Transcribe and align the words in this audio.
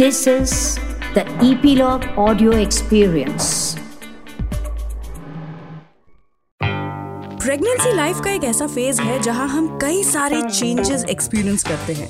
This 0.00 0.26
is 0.26 0.52
the 1.14 1.22
Epilogue 1.46 2.04
Audio 2.16 2.52
Experience. 2.58 3.48
Pregnancy 7.42 7.92
life 7.96 8.20
का 8.24 8.30
एक 8.30 8.44
ऐसा 8.44 8.66
फ़ेज़ 8.66 9.02
है 9.02 9.20
जहाँ 9.22 9.48
हम 9.48 9.66
कई 9.82 10.02
सारे 10.04 10.40
चेंजेस 10.42 11.04
एक्सपीरियंस 11.10 11.64
करते 11.64 11.92
हैं। 11.92 12.08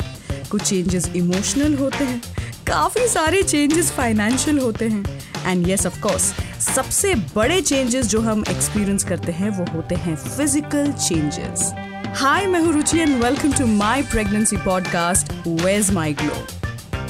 कुछ 0.51 0.63
चेंजेस 0.63 1.11
इमोशनल 1.17 1.75
होते 1.75 2.05
हैं, 2.05 2.21
काफ़ी 2.67 3.09
सारे 3.09 3.43
चेंजेस 3.43 3.91
फाइनेंशियल 3.93 4.59
होते 4.59 4.89
हैं। 4.89 5.05
एंड 5.47 5.69
यस 5.69 5.87
ऑफ़ 5.87 6.01
कोर्स 6.01 6.33
सबसे 6.67 7.15
बड़े 7.37 7.61
चेंजेस 7.63 8.07
जो 8.07 8.21
हम 8.21 8.45
एक्सपीरियंस 8.51 9.05
करते 9.05 9.33
हैं, 9.33 9.51
वो 9.51 9.67
होते 9.75 9.95
हैं 9.97 10.17
फ़िज़िकल 10.17 10.93
चेंजेस 10.93 11.73
हाय 12.23 12.47
मैं 12.47 12.61
हूँ 12.61 12.73
Ruchi 12.73 12.99
and 12.99 13.23
welcome 13.25 13.59
to 13.59 13.67
my 13.77 14.03
pregnancy 14.13 14.57
podcast 14.57 15.33
where's 15.49 15.91
my 15.91 16.13
glow 16.13 16.60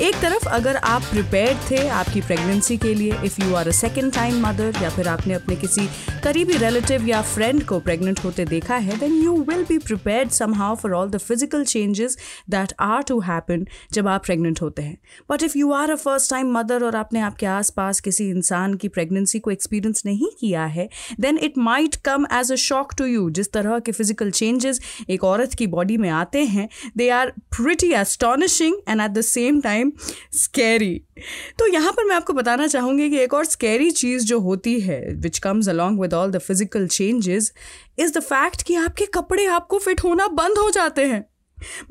एक 0.02 0.14
तरफ़ 0.14 0.46
अगर 0.48 0.76
आप 0.76 1.02
प्रिपेयर 1.02 1.56
थे 1.70 1.78
आपकी 1.88 2.20
प्रेगनेंसी 2.20 2.76
के 2.76 2.92
लिए 2.94 3.16
if 3.24 3.34
you 3.42 3.54
are 3.54 3.68
a 3.68 3.70
second 3.70 4.12
time 4.12 4.38
mother 4.46 4.78
या 4.82 4.90
फिर 4.90 5.08
आपने 5.08 5.34
अपने 5.34 5.56
किसी 5.56 5.86
करीबी 6.24 6.56
रिलेटिव 6.56 7.06
या 7.08 7.20
फ्रेंड 7.22 7.62
को 7.64 7.78
प्रेग्नेंट 7.80 8.20
होते 8.24 8.44
देखा 8.44 8.76
है 8.76 8.96
then 8.98 9.14
you 9.14 9.36
will 9.48 9.64
be 9.68 9.76
prepare 9.78 10.28
somehow 10.54 10.76
for 10.76 10.92
all 10.92 11.10
the 11.10 11.18
physical 11.18 11.64
changes 11.64 12.16
that 12.50 12.72
are 12.80 13.02
to 13.08 13.18
happen 13.20 13.66
जब 13.92 14.08
आप 14.08 14.24
प्रेग्नेंट 14.24 14.62
होते 14.62 14.82
हैं. 14.82 14.96
But 15.30 15.42
if 15.42 15.58
you 15.58 15.72
are 15.72 15.90
a 15.90 15.96
first 15.96 16.30
time 16.30 16.52
mother 16.52 16.84
और 16.84 16.96
आपने 16.96 17.20
आपके 17.20 17.46
आसपास 17.48 18.00
किसी 18.00 18.28
इंसान 18.30 18.74
की 18.74 18.88
प्रेगनेंसी 18.88 19.38
को 19.38 19.50
एक्सपीरियंस 19.50 20.02
नहीं 20.06 20.30
किया 20.40 20.64
है 20.78 20.88
then 21.20 21.38
it 21.42 21.58
might 21.58 21.96
come 22.04 22.26
as 22.38 22.52
a 22.52 22.56
shock 22.64 22.94
to 22.98 23.06
you 23.06 23.28
जिस 23.40 23.52
तरह 23.52 23.78
के 23.78 23.92
फ़िज़िकल 23.92 24.30
चेंजेस 24.30 24.80
एक 25.10 25.24
औरत 25.24 25.54
की 25.54 25.66
बॉडी 25.76 25.96
में 25.98 26.10
आते 26.22 26.44
हैं 26.56 26.68
they 26.96 27.10
are 27.20 27.32
pretty 27.56 27.92
astonishing 28.00 28.80
and 28.88 29.00
at 29.00 29.10
the 29.10 29.20
same 29.26 29.60
time 29.60 29.89
scary 30.34 30.94
तो 31.58 31.66
यहाँ 31.66 31.92
पर 31.92 32.04
मैं 32.04 32.16
आपको 32.16 32.32
बताना 32.32 32.66
चाहूँगी 32.66 33.08
कि 33.10 33.18
एक 33.18 33.34
और 33.34 33.44
स्कैरी 33.44 33.90
चीज़ 33.92 34.26
जो 34.26 34.40
होती 34.40 34.78
है 34.80 35.00
which 35.14 35.38
comes 35.38 35.68
along 35.68 36.00
with 36.00 36.14
all 36.14 36.30
the 36.30 36.38
physical 36.38 36.86
changes 36.88 37.52
is 37.98 38.18
the 38.18 38.22
fact 38.22 38.62
कि 38.62 38.74
आपके 38.76 39.06
कपड़े 39.14 39.46
आपको 39.46 39.78
फिट 39.78 40.04
होना 40.04 40.26
बंद 40.28 40.58
हो 40.58 40.70
जाते 40.70 41.04
हैं। 41.04 41.24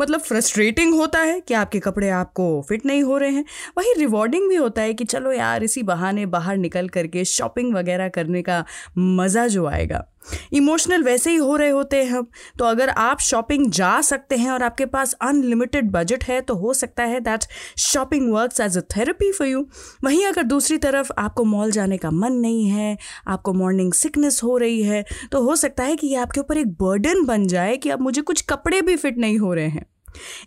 मतलब 0.02 0.20
फ्रस्ट्रेटिंग 0.20 0.94
होता 0.94 1.20
है 1.20 1.40
कि 1.42 1.54
आपके 1.54 1.80
कपड़े 1.80 2.10
आपको 2.10 2.46
फिट 2.70 2.86
नहीं 2.86 3.02
हो 3.04 3.18
रहे 3.18 3.32
हैं। 3.32 3.44
वही 3.78 3.94
रिवॉर्डिंग 3.98 4.48
भी 4.50 4.56
होता 4.56 4.82
है 4.82 4.94
कि 4.94 5.06
चलो 5.06 5.32
यार, 5.32 5.64
इसी 5.64 5.84
बहाने 5.84 6.26
बाहर 6.26 6.58
निकल 6.58 6.88
करके 6.90 7.26
शॉपिंग 7.26 7.74
वगैरह 7.76 8.10
करने 8.10 8.42
का 8.42 8.64
मज़ा 8.98 9.48
जो 9.48 9.66
आएगा। 9.68 10.06
इमोशनल 10.54 11.04
वैसे 11.04 11.32
ही 11.32 11.36
हो 11.38 11.56
रहे 11.56 11.70
होते 11.70 11.98
हैं 11.98 12.12
हम। 12.12 12.28
तो 12.60 12.66
अगर 12.66 12.90
आप 12.90 13.20
शॉपिंग 13.20 13.70
जा 13.72 14.00
सकते 14.02 14.36
हैं 14.36 14.52
और 14.52 14.64
आपके 14.64 14.86
पास 14.86 15.14
अनलिमिटेड 15.22 15.92
बजट 15.92 16.24
है 16.24 16.40
तो 16.42 16.56
हो 16.56 16.74
सकता 16.74 17.04
है 17.04 17.20
that 17.20 17.46
shopping 17.80 18.32
works 18.34 18.60
as 18.60 18.78
a 18.78 18.82
therapy 18.96 19.32
for 19.32 19.48
you 19.48 19.66
वहीं 20.04 20.26
अगर 20.26 20.44
दूसरी 20.44 20.78
तरफ़ 20.78 21.12
आपको 21.18 21.44
मॉल 21.46 21.72
जाने 21.72 21.98
का 21.98 22.12
मन 22.12 22.34
नहीं 22.34 22.68
है, 22.68 22.98
आपको 23.28 23.54
मॉर्निंग 23.54 23.94
सिकनेस 23.94 24.42
हो 24.44 24.58
रही 24.58 24.82
है 24.84 25.04
तो 25.32 25.42
हो 25.42 25.56
सकता 25.56 25.84
है 25.84 25.96
कि 25.96 26.08
ये 26.08 26.16
आपके 26.16 26.40
ऊपर 26.40 26.58
एक 26.58 26.74
बर्डन 26.74 27.26
बन 27.26 27.48
जाए 27.48 27.78
कि 27.78 27.90
अब 27.90 28.02
मुझे 28.02 28.22
कुछ 28.22 28.42
कपड़े 28.42 28.82
भी 28.82 28.96
फिट 28.96 29.18
नहीं 29.18 29.38
हो 29.38 29.54
रहे 29.54 29.68
हैं। 29.68 29.86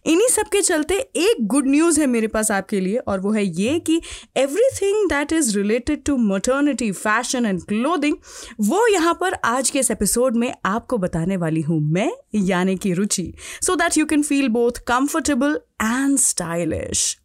इन्हीं 0.06 0.28
सब 0.28 0.48
के 0.52 0.60
चलते 0.62 0.94
एक 0.94 1.46
गुड 1.46 1.68
न्यूज़ 1.68 2.00
है 2.00 2.06
मेरे 2.06 2.26
पास 2.28 2.50
आपके 2.50 2.80
लिए, 2.80 2.96
और 2.98 3.20
वो 3.20 3.32
है 3.32 3.44
ये 3.44 3.78
कि 3.80 4.00
everything 4.36 5.08
that 5.08 5.32
is 5.32 5.56
related 5.56 6.02
to 6.04 6.16
maternity 6.18 6.90
fashion 6.92 7.46
and 7.46 7.62
clothing 7.62 8.16
वो 8.60 8.86
यहाँ 8.86 9.14
पर 9.20 9.34
आज 9.44 9.70
के 9.70 9.78
इस 9.78 9.90
एपिसोड 9.90 10.36
में 10.36 10.52
आपको 10.64 10.98
बताने 10.98 11.36
वाली 11.36 11.60
हूँ 11.62 11.80
मैं, 11.82 12.10
यानी 12.34 12.76
कि 12.76 12.92
Ruchi. 12.92 13.32
So 13.62 13.76
that 13.76 13.98
you 13.98 14.06
can 14.06 14.22
feel 14.22 14.48
both 14.50 14.78
comfortable 14.88 15.58
and 15.82 16.18
stylish 16.18 17.18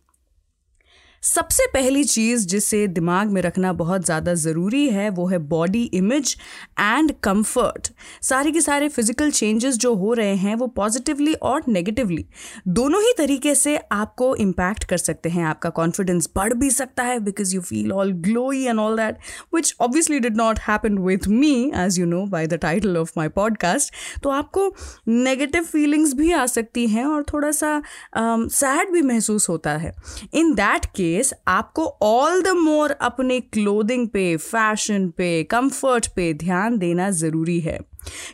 सबसे 1.24 1.66
पहली 1.68 2.04
चीज़ 2.04 2.48
जिसे 2.48 2.88
दिमाग 2.88 3.28
में 3.28 3.42
रखना 3.42 3.74
बहुत 3.74 4.06
ज़्यादा 4.06 4.34
ज़रूरी 4.34 4.90
है 4.90 5.10
वो 5.10 5.28
है 5.28 5.38
बॉडी 5.38 5.84
इमेज 5.94 6.36
एंड 6.80 7.12
कंफर्ट 7.24 7.88
सारे 8.22 8.52
के 8.52 8.62
सारे 8.62 8.90
फ़िज़िकल 8.90 9.32
चेंजेस 9.32 9.78
जो 9.78 9.96
हो 9.96 10.14
रहे 10.14 10.36
हैं 10.36 10.56
वो 10.56 10.68
पॉजिटिवली 10.68 11.34
और 11.34 11.64
नेगेटिवली 11.68 12.26
दोनों 12.68 13.02
ही 13.02 13.14
तरीके 13.18 13.56
से 13.56 13.80
आपको 13.92 14.36
इम्पैक्ट 14.36 14.84
कर 14.84 14.98
सकते 14.98 15.30
हैं 15.30 15.44
आपका 15.46 15.70
कॉन्फिडेंस 15.70 16.30
बढ़ 16.36 16.54
भी 16.54 16.70
सकता 16.72 17.04
है 17.04 17.20
because 17.20 17.56
you 17.56 17.62
feel 17.62 17.92
all 17.92 18.12
glowy 18.12 18.64
and 18.66 18.80
all 18.80 18.98
that 18.98 19.18
which 19.56 19.76
obviously 19.80 20.20
did 20.20 20.38
not 20.38 20.60
happen 20.60 20.98
with 20.98 21.28
me 21.28 21.72
as 21.76 22.00
you 22.00 22.06
know 22.06 22.26
by 22.26 22.48
the 22.48 22.54
title 22.54 22.98
of 22.98 23.12
my 23.18 23.28
podcast 23.30 23.94
तो 24.24 24.30
आपको 24.30 24.76
नेगेटिव 25.08 25.64
फीलिंग्स 25.64 26.14
भी 26.14 26.32
आ 26.32 26.46
सकती 26.46 26.88
हैं 26.88 27.06
और 27.06 27.26
थोड़ा 27.34 27.52
सा 27.52 27.82
सैड 28.18 28.88
um, 28.88 28.94
भी 28.94 29.02
महसूस 29.02 29.50
होता 29.50 29.72
है. 29.72 29.96
इन 30.34 30.54
दैट 30.54 30.86
केस 30.86 31.07
केस 31.08 31.34
आपको 31.48 31.86
ऑल 32.04 32.42
द 32.42 32.56
मोर 32.58 32.92
अपने 32.92 33.40
क्लोदिंग 33.40 34.08
पे 34.10 34.36
फ़ैशन 34.38 35.08
पे 35.18 35.32
कंफर्ट 35.52 36.08
पे 36.16 36.34
ध्यान 36.34 36.78
देना 36.78 37.10
ज़रूरी 37.22 37.60
है। 37.62 37.80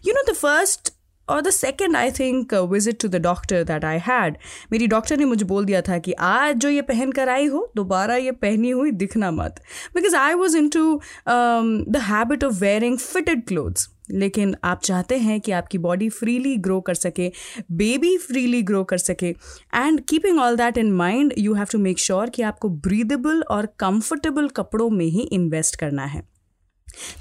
यू 0.07 0.13
नो 0.13 0.31
द 0.31 0.35
फ़र्स्ट 0.35 0.93
और 1.27 1.41
the 1.41 1.49
second 1.49 1.95
I 1.95 2.11
think 2.11 2.53
visit 2.71 2.99
to 3.01 3.07
the 3.07 3.15
doctor 3.21 3.63
that 3.63 3.85
I 3.85 3.99
had 4.03 4.37
मेरी 4.71 4.87
डॉक्टर 4.87 5.17
ने 5.17 5.25
मुझे 5.25 5.45
बोल 5.45 5.65
दिया 5.65 5.81
था 5.81 5.97
कि 5.97 6.13
आज 6.19 6.55
जो 6.55 6.69
ये 6.69 6.81
पहन 6.81 7.11
कर 7.11 7.29
आई 7.29 7.45
हो, 7.45 7.71
दोबारा 7.75 8.15
ये 8.15 8.31
पहनी 8.31 8.69
हुई 8.69 8.91
दिखना 8.93 9.31
मत। 9.31 9.61
Because 9.95 10.15
I 10.15 10.33
was 10.33 10.57
into 10.69 10.99
the 11.27 12.01
habit 12.03 12.43
of 12.43 12.53
wearing 12.53 12.97
fitted 12.97 13.47
clothes 13.47 13.89
लेकिन 14.11 14.55
आप 14.63 14.81
चाहते 14.83 15.17
हैं 15.17 15.39
कि 15.41 15.51
आपकी 15.51 15.77
बॉडी 15.77 16.09
फ्रीली 16.09 16.55
ग्रो 16.57 16.79
कर 16.81 16.93
सके 16.93 17.31
बेबी 17.71 18.17
फ्रीली 18.17 18.61
ग्रो 18.61 18.83
कर 18.83 18.97
सके। 18.97 19.29
And 19.75 20.01
keeping 20.09 20.39
all 20.39 20.55
that 20.57 20.77
in 20.77 20.91
mind 20.93 21.33
you 21.37 21.53
have 21.53 21.67
to 21.71 21.79
make 21.79 21.99
sure 21.99 22.29
कि 22.29 22.41
आपको 22.41 22.69
ब्रीदेबल 22.69 23.41
और 23.51 23.65
कंफर्टेबल 23.79 24.47
कपड़ों 24.55 24.89
में 24.89 25.05
ही 25.05 25.27
इन्वेस्ट 25.31 25.79
करना 25.79 26.05
है। 26.05 26.21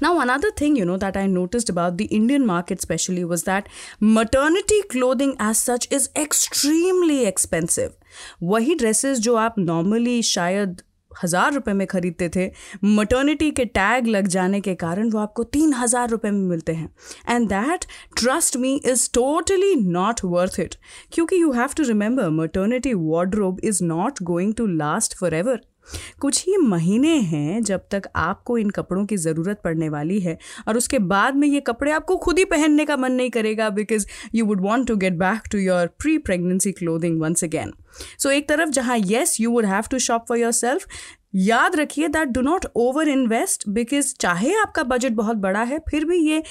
Now 0.01 0.17
another 0.17 0.51
thing 0.61 0.77
you 0.77 0.85
know 0.85 0.97
that 0.97 1.17
I 1.17 1.27
notice 1.27 1.69
about 1.71 1.93
the 1.93 2.01
Indian 2.01 2.45
market 2.45 2.81
specially 2.81 3.23
was 3.23 3.43
that 3.45 3.69
maternity 4.03 4.81
clothing 4.91 5.33
as 5.41 5.55
such 5.55 5.87
is 5.93 6.07
extremely 6.19 7.19
expensive 7.25 7.93
वही 8.43 8.75
dresses 8.75 9.19
जो 9.19 9.35
आप 9.35 9.55
नॉर्मली 9.59 10.21
शायद 10.21 10.81
हज़ार 11.23 11.53
रुपये 11.53 11.73
में 11.73 11.85
ख़रीदते 11.87 12.29
थे। 12.35 12.49
मटर्निटी 12.85 13.49
के 13.51 13.65
टैग 13.67 14.07
लग 14.07 14.27
जाने 14.27 14.61
के 14.61 14.75
कारण 14.75 15.09
वो 15.09 15.19
आपको 15.19 15.43
तीन 15.53 15.73
हज़ार 15.73 16.09
रुपये 16.09 16.31
में 16.31 16.47
मिलते 16.49 16.73
हैं। 16.73 16.89
And 17.29 17.47
that 17.49 17.85
trust 18.17 18.57
me 18.57 18.75
is 18.85 19.09
totally 19.13 19.75
not 19.75 20.23
worth 20.25 20.59
it 20.59 20.75
क्योंकि 21.11 21.41
you 21.41 21.51
have 21.51 21.69
to 21.77 21.83
remember 21.83 22.29
maternity 22.41 22.93
wardrobe 22.93 23.59
is 23.63 23.83
not 23.83 24.23
going 24.23 24.53
to 24.53 24.67
last 24.67 25.17
for 25.17 25.33
ever 25.33 25.61
कुछ 26.19 26.45
ही 26.47 26.57
महीने 26.57 27.15
हैं 27.17 27.61
जब 27.63 27.87
तक 27.91 28.03
आपको 28.15 28.57
इन 28.57 28.69
कपड़ों 28.69 29.05
की 29.05 29.17
ज़रूरत 29.17 29.61
पड़ने 29.63 29.89
वाली 29.89 30.19
है 30.19 30.37
और 30.67 30.77
उसके 30.77 30.99
बाद 30.99 31.35
में 31.35 31.47
ये 31.47 31.59
कपड़े 31.59 31.91
आपको 31.91 32.17
खुद 32.17 32.39
ही 32.39 32.45
पहनने 32.45 32.85
का 32.85 32.97
मन 32.97 33.11
नहीं 33.11 33.29
करेगा 33.29 33.69
because 33.69 34.07
you 34.35 34.45
would 34.45 34.61
want 34.61 34.87
to 34.87 34.95
get 34.95 35.13
back 35.13 35.41
to 35.51 35.57
your 35.57 35.87
pre 35.87 36.17
pregnancy 36.17 36.71
clothing 36.71 37.21
once 37.21 37.43
again 37.43 37.73
so 38.19 38.31
एक 38.31 38.49
तरफ़ 38.49 38.69
जहाँ 38.69 38.97
yes 38.97 39.39
you 39.41 39.51
would 39.51 39.65
have 39.65 39.83
to 39.91 39.99
shop 39.99 40.25
for 40.29 40.37
yourself 40.51 40.85
याद 41.35 41.75
रखिए 41.75 42.07
that 42.07 42.27
do 42.27 42.41
not 42.41 42.65
over 42.75 43.07
invest 43.07 43.69
because 43.69 44.13
चाहे 44.19 44.53
आपका 44.53 44.83
बजट 44.83 45.11
बहुत 45.11 45.37
बड़ा 45.37 45.63
है, 45.63 45.79
फिर 45.79 46.05
भी 46.05 46.17
ये 46.17 46.43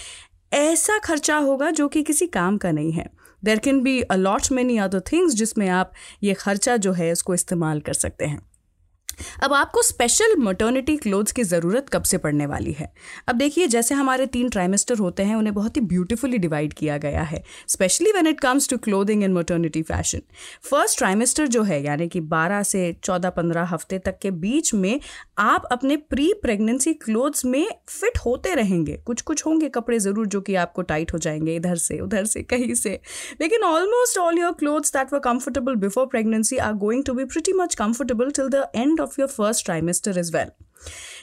ऐसा 0.53 0.99
खर्चा 0.99 1.37
होगा 1.37 1.71
जो 1.71 1.89
कि 1.89 2.03
किसी 2.03 2.27
काम 2.27 2.57
का 2.59 2.71
नहीं 2.71 2.93
है। 2.93 3.07
There 3.45 3.59
can 3.59 3.81
be 3.81 4.01
a lot 4.01 4.53
many 4.53 4.77
other 4.79 5.01
things 5.01 5.35
जिसमें 5.35 5.69
आप 5.69 5.93
ये 6.23 6.35
खर्चा 6.35 6.77
जो 6.77 6.93
है 6.93 7.13
उसको 7.13 7.35
इस्तेमाल 7.35 7.81
कर 7.81 7.93
सकते 7.93 8.25
हैं। 8.25 8.52
अब 9.43 9.53
आपको 9.53 9.83
स्पेशल 9.83 10.37
मटर्निटी 10.39 10.97
क्लोथ्स 10.97 11.33
की 11.33 11.43
ज़रूरत 11.43 11.89
कब 11.89 12.03
से 12.03 12.19
पड़ने 12.19 12.47
वाली 12.47 12.73
है? 12.73 12.93
अब 13.29 13.37
देखिए, 13.37 13.67
जैसे 13.67 13.95
हमारे 13.95 14.27
तीन 14.27 14.49
ट्राइमेस्टर 14.49 14.99
होते 14.99 15.23
हैं, 15.23 15.37
उन्हें 15.37 15.55
बहुत 15.55 15.77
ही 15.77 15.81
ब्यूटीफुली 15.83 16.39
डिवाइड 16.39 16.73
किया 16.73 16.99
गया 16.99 17.23
है 17.23 17.43
specially 17.69 18.13
when 18.13 18.27
it 18.27 18.41
comes 18.41 18.69
to 18.69 18.77
clothing 18.79 19.25
in 19.25 19.33
maternity 19.33 19.83
fashion 19.83 20.21
first 20.71 20.99
trimester 20.99 21.47
जो 21.47 21.63
है, 21.63 21.83
यानी 21.85 22.09
कि 22.09 22.21
12 22.21 22.63
से 22.63 22.97
14-15 23.05 23.67
हफ़्ते 23.67 23.99
तक 23.99 24.19
के 24.23 24.31
बीच 24.31 24.75
में 24.75 25.01
आप 25.39 25.65
अपने 25.73 25.97
प्री 25.97 26.33
प्रेगनेंसी 26.43 26.93
क्लोथ्स 26.95 27.45
में 27.45 27.67
फिट 27.89 28.19
होते 28.19 28.55
रहेंगे। 28.55 28.97
कुछ 29.07 29.21
कुछ 29.23 29.47
होंगे 29.47 29.69
कपड़े 29.69 29.99
ज़रूर 29.99 30.27
जो 30.27 30.41
कि 30.41 30.55
आपको 30.55 30.83
टाइट 30.83 31.13
हो 31.13 31.19
जाएँगे, 31.19 31.57
इधर 31.57 31.77
से, 31.77 31.99
उधर 32.01 32.25
से, 32.25 32.43
कहीं 32.43 32.75
से। 32.75 33.01
लेकिन 33.41 33.63
almost 33.63 34.19
all 34.19 34.39
your 34.39 34.53
clothes 34.53 34.93
that 34.93 35.13
were 35.13 35.19
comfortable 35.19 35.75
before 35.77 36.07
pregnancy 36.07 36.57
are 36.59 36.73
going 36.73 37.05
to 37.05 37.15
be 37.15 37.25
pretty 37.25 37.53
much 37.53 37.75
comfortable 37.75 38.31
till 38.31 38.49
the 38.49 38.67
end 38.77 38.97
of 39.03 39.19
your 39.19 39.33
first 39.39 39.67
trimester 39.67 40.17
as 40.25 40.35
well. 40.37 40.53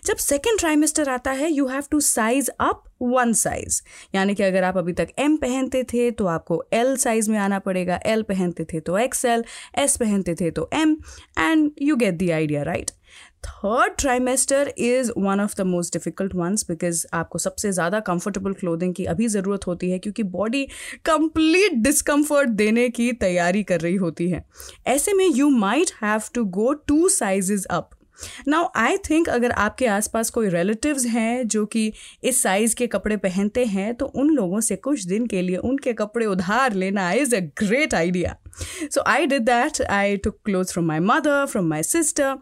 जब 0.05 0.15
सेकेंड 0.15 0.59
ट्राइमेस्टर 0.59 1.09
आता 1.09 1.31
है 1.31 1.51
you 1.51 1.65
have 1.67 1.83
to 1.91 1.99
size 1.99 2.49
up 2.59 2.83
one 3.01 3.33
size 3.33 3.81
यानी 4.15 4.35
कि 4.35 4.43
अगर 4.43 4.63
आप 4.63 4.77
अभी 4.77 4.93
तक 4.93 5.09
M 5.19 5.35
पहनते 5.37 5.83
थे 5.83 6.09
तो 6.11 6.25
आपको 6.25 6.63
एल 6.73 6.95
साइज़ 6.97 7.29
में 7.31 7.37
आना 7.39 7.59
पड़ेगा। 7.59 7.99
एल 8.05 8.21
पहनते 8.21 8.65
थे 8.73 8.79
तो 8.79 8.97
एक्स 8.97 9.25
एल 9.25 9.43
एस 9.77 9.97
पहनते 9.97 10.35
थे 10.35 10.51
तो 10.51 10.69
M 10.73 10.95
and 11.39 11.71
you 11.81 11.95
get 11.95 12.17
the 12.17 12.29
idea 12.31 12.63
right 12.63 12.91
third 13.43 13.93
trimester 13.99 14.73
is 14.77 15.11
one 15.17 15.39
of 15.39 15.55
the 15.57 15.65
most 15.65 15.93
difficult 15.93 16.35
ones 16.35 16.65
because 16.69 17.05
आपको 17.13 17.39
सबसे 17.39 17.71
ज़्यादा 17.71 17.99
कंफर्टेबल 17.99 18.53
क्लोथिंग 18.53 18.93
की 18.93 19.05
अभी 19.05 19.27
ज़रूरत 19.27 19.67
होती 19.67 19.89
है 19.91 19.99
क्योंकि 19.99 20.23
बॉडी 20.23 20.65
कंप्लीट 21.05 21.73
डिस्कम्फर्ट 21.83 22.49
देने 22.49 22.89
की 22.89 23.11
तैयारी 23.13 23.63
कर 23.63 23.79
रही 23.81 23.95
होती 23.95 24.29
है। 24.29 24.43
ऐसे 24.87 25.13
में 25.13 25.25
you 25.25 25.49
might 25.49 25.91
have 26.03 26.21
to 26.33 26.43
go 26.45 26.73
two 26.73 27.07
sizes 27.09 27.65
up 27.65 27.89
now 28.47 28.67
I 28.75 28.97
think 29.09 29.29
अगर 29.29 29.51
आपके 29.51 29.85
आसपास 29.87 30.29
कोई 30.29 30.49
रिलेटिव्स 30.49 31.05
हैं 31.05 31.47
जो 31.47 31.65
कि 31.65 31.91
इस 32.23 32.41
साइज़ 32.43 32.75
के 32.75 32.87
कपड़े 32.87 33.17
पहनते 33.17 33.65
हैं 33.65 33.93
तो 33.95 34.05
उन 34.05 34.29
लोगों 34.29 34.59
से 34.59 34.75
कुछ 34.75 35.05
दिन 35.05 35.27
के 35.27 35.41
लिए 35.41 35.57
उनके 35.57 35.93
कपड़े 35.93 36.25
उधार 36.25 36.73
लेना 36.73 37.11
is 37.11 37.35
a 37.35 37.39
great 37.59 37.93
idea 37.93 38.35
so 38.93 39.03
I 39.07 39.25
did 39.25 39.41
that 39.41 39.81
I 39.81 40.17
took 40.17 40.37
cloth 40.45 40.73
from 40.73 40.85
my 40.85 40.99
mother 40.99 41.45
from 41.45 41.65
my 41.65 41.83
sister 41.83 42.37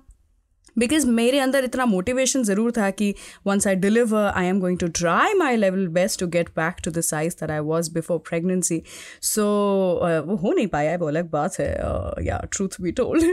because 0.78 1.08
मेरे 1.10 1.40
अंदर 1.40 1.64
इतना 1.64 1.86
मोटिवेशन 1.86 2.44
ज़रूर 2.44 2.72
था 2.72 2.90
कि 2.92 3.14
once 3.48 3.68
I 3.68 3.76
deliver 3.78 4.26
I 4.28 4.46
am 4.48 4.60
going 4.60 4.78
to 4.80 4.88
try 5.00 5.34
my 5.34 5.56
level 5.56 5.88
best 5.94 6.20
to 6.20 6.28
get 6.28 6.50
back 6.58 6.82
to 6.84 6.92
the 6.92 7.02
size 7.04 7.36
that 7.40 7.52
I 7.52 7.60
was 7.70 7.92
before 7.94 8.18
pregnancy 8.30 8.82
so 9.24 9.46
वो 10.28 10.36
हो 10.38 10.52
नहीं 10.52 10.68
पाया 10.68 10.92
है 10.92 10.98
वो 10.98 11.08
अलग 11.08 11.30
बात 11.30 11.60
है। 11.60 11.70
या 12.26 12.40
ट्रूथ 12.52 12.82
बी 12.82 12.92
टोल्ड 12.92 13.24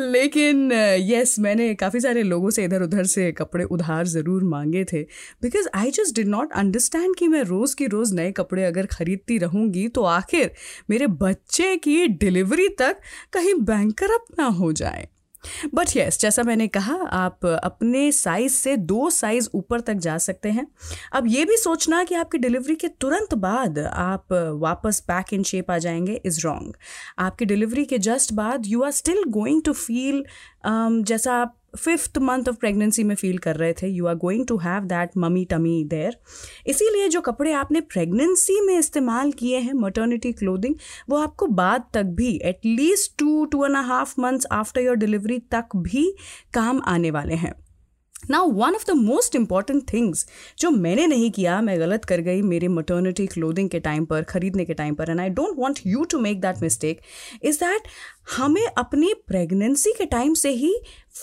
लेकिन 0.00 0.72
येस 0.72 1.00
uh, 1.00 1.26
yes, 1.26 1.38
मैंने 1.38 1.74
काफ़ी 1.74 2.00
सारे 2.00 2.22
लोगों 2.22 2.50
से 2.50 2.64
इधर 2.64 2.82
उधर 2.82 3.04
से 3.06 3.30
कपड़े 3.32 3.64
उधार 3.66 4.06
ज़रूर 4.06 4.44
मांगे 4.44 4.84
थे। 4.92 5.02
Because 5.42 5.68
I 5.74 5.90
just 5.90 6.14
did 6.16 6.28
not 6.28 6.52
understand 6.54 7.14
कि 7.16 7.28
मैं 7.28 7.42
रोज़ 7.44 7.76
की 7.76 7.86
रोज़ 7.86 8.14
नए 8.14 8.32
कपड़े 8.32 8.64
अगर 8.64 8.86
ख़रीदती 8.88 9.38
रहूँगी 9.38 9.86
तो 9.88 10.04
आखिर 10.06 10.50
मेरे 10.90 11.06
बच्चे 11.22 11.76
की 11.78 12.06
डिलीवरी 12.08 12.68
तक 12.78 13.00
कहीं 13.32 13.54
बैंकर 13.64 14.18
ना 14.38 14.46
हो 14.58 14.72
जाए। 14.72 15.08
बट 15.74 15.96
येस 15.96 16.18
जैसा 16.20 16.42
मैंने 16.42 16.66
कहा, 16.68 16.94
आप 16.94 17.46
अपने 17.46 18.10
साइज़ 18.12 18.52
से 18.52 18.76
दो 18.76 19.08
साइज़ 19.10 19.48
ऊपर 19.54 19.80
तक 19.80 19.94
जा 19.94 20.16
सकते 20.18 20.50
हैं। 20.50 20.66
अब 21.12 21.26
ये 21.26 21.44
भी 21.44 21.56
सोचना 21.56 22.02
कि 22.04 22.14
आपकी 22.14 22.38
डिलीवरी 22.38 22.74
के 22.74 22.88
तुरंत 23.00 23.34
बाद 23.34 23.78
आप 23.78 24.32
वापस 24.62 25.00
पैक 25.00 25.32
इन 25.32 25.42
शेप 25.42 25.70
आ 25.70 25.78
जाएँगे 25.78 26.20
इज़ 26.24 26.40
रॉन्ग 26.44 26.76
आपकी 27.18 27.44
डिलीवरी 27.44 27.84
के 27.84 27.98
जस्ट 28.00 28.32
बाद 28.32 28.66
you 28.66 28.82
are 28.82 28.90
still 28.90 29.24
going 29.28 29.62
to 29.62 29.72
feel 29.72 30.24
जैसा 30.66 31.34
आप 31.34 31.56
फिफ्थ 31.78 32.18
मंथ 32.18 32.48
ऑफ़ 32.48 32.56
प्रेगनेंसी 32.56 33.04
में 33.04 33.14
फील 33.14 33.38
कर 33.38 33.56
रहे 33.56 33.72
थे. 33.72 33.86
You 33.86 34.06
are 34.06 34.14
going 34.14 34.46
to 34.46 34.56
have 34.56 34.84
that 34.84 35.16
mummy 35.16 35.44
tummy 35.44 35.84
there 35.84 36.16
इसीलिए 36.66 37.08
जो 37.08 37.20
कपड़े 37.20 37.52
आपने 37.52 37.80
प्रेगनेंसी 37.80 38.60
में 38.60 38.76
इस्तेमाल 38.78 39.32
किए 39.32 39.58
हैं 39.58 39.72
मटर्निटी 39.72 40.32
क्लोदिंग 40.32 40.74
वो 41.10 41.16
आपको 41.16 41.46
बाद 41.46 41.84
तक 41.94 42.12
भी 42.20 42.34
at least 42.44 43.18
two 43.18 43.44
two 43.44 43.64
and 43.64 43.76
half 43.76 44.14
months 44.20 44.46
after 44.52 44.80
your 44.80 44.96
delivery 44.96 45.38
तक 45.38 45.76
भी 45.76 46.10
काम 46.54 46.82
आने 46.84 47.10
वाले 47.10 47.34
हैं. 47.34 47.54
Now 48.30 48.50
one 48.52 48.74
of 48.74 48.84
the 48.86 48.94
most 48.96 49.36
important 49.36 49.82
things 49.92 50.26
जो 50.58 50.70
मैंने 50.70 51.06
नहीं 51.06 51.30
किया, 51.30 51.60
मैं 51.60 51.78
गलत 51.80 52.04
कर 52.04 52.20
गई 52.20 52.42
मेरे 52.42 52.68
मटर्निटी 52.68 53.26
क्लोदिंग 53.26 53.70
के 53.70 53.80
टाइम 53.80 54.04
पर, 54.04 54.22
खरीदने 54.22 54.64
के 54.64 54.74
टाइम 54.74 54.94
पर 54.94 55.10
and 55.10 55.20
I 55.20 55.28
don't 55.30 55.58
want 55.58 55.80
you 55.86 56.04
to 56.04 56.18
make 56.18 56.40
that 56.40 56.62
mistake 56.62 57.00
is 57.42 57.58
that 57.58 57.88
हमें 58.36 58.66
अपनी 58.78 59.12
प्रेगनेंसी 59.26 59.92
के 59.98 60.06
टाइम 60.08 60.34
से 60.34 60.50
ही 60.50 60.74